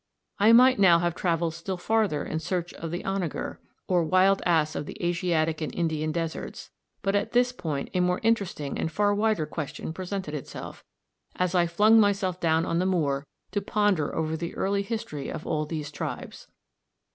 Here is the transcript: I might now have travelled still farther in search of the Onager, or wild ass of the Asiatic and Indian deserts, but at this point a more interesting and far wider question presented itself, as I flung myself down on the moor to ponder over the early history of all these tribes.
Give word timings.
I 0.39 0.51
might 0.51 0.79
now 0.79 0.97
have 0.97 1.13
travelled 1.13 1.53
still 1.53 1.77
farther 1.77 2.25
in 2.25 2.39
search 2.39 2.73
of 2.73 2.89
the 2.89 3.05
Onager, 3.05 3.59
or 3.87 4.03
wild 4.03 4.41
ass 4.47 4.73
of 4.73 4.87
the 4.87 4.97
Asiatic 4.99 5.61
and 5.61 5.71
Indian 5.75 6.11
deserts, 6.11 6.71
but 7.03 7.13
at 7.15 7.33
this 7.33 7.51
point 7.51 7.91
a 7.93 7.99
more 7.99 8.19
interesting 8.23 8.79
and 8.79 8.91
far 8.91 9.13
wider 9.13 9.45
question 9.45 9.93
presented 9.93 10.33
itself, 10.33 10.83
as 11.35 11.53
I 11.53 11.67
flung 11.67 11.99
myself 11.99 12.39
down 12.39 12.65
on 12.65 12.79
the 12.79 12.87
moor 12.87 13.27
to 13.51 13.61
ponder 13.61 14.11
over 14.15 14.35
the 14.35 14.55
early 14.55 14.81
history 14.81 15.29
of 15.29 15.45
all 15.45 15.67
these 15.67 15.91
tribes. 15.91 16.47